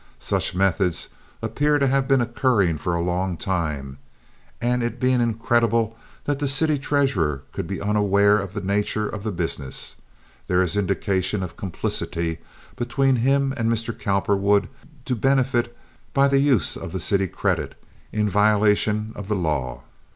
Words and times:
Such 0.17 0.55
methods 0.55 1.09
appear 1.43 1.77
to 1.77 1.85
have 1.85 2.07
been 2.07 2.21
occurring 2.21 2.79
for 2.79 2.95
a 2.95 2.99
long 3.03 3.37
time, 3.37 3.99
and 4.59 4.81
it 4.81 4.99
being 4.99 5.21
incredible 5.21 5.95
that 6.25 6.39
the 6.39 6.47
city 6.47 6.79
treasurer 6.79 7.43
could 7.51 7.67
be 7.67 7.79
unaware 7.79 8.39
of 8.39 8.55
the 8.55 8.61
nature 8.61 9.07
of 9.07 9.21
the 9.21 9.31
business, 9.31 9.97
there 10.47 10.59
is 10.59 10.75
indication 10.75 11.43
of 11.43 11.51
a 11.51 11.53
complicity 11.53 12.39
between 12.75 13.17
him 13.17 13.53
and 13.55 13.71
Mr. 13.71 13.95
Cowperwood 13.95 14.69
to 15.05 15.15
benefit 15.15 15.77
by 16.15 16.27
the 16.27 16.39
use 16.39 16.75
of 16.75 16.93
the 16.93 16.99
city 16.99 17.27
credit, 17.27 17.75
in 18.11 18.27
violation 18.27 19.11
of 19.15 19.27
the 19.27 19.35
law. 19.35 19.83